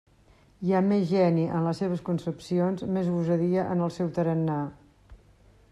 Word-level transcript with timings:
Hi 0.67 0.71
ha 0.71 0.79
més 0.85 1.03
geni 1.11 1.43
en 1.59 1.67
les 1.67 1.81
seves 1.83 2.01
concepcions, 2.07 2.85
més 2.97 3.11
gosadia 3.17 3.69
en 3.75 3.87
el 3.89 3.95
seu 3.99 4.13
tarannà. 4.19 4.59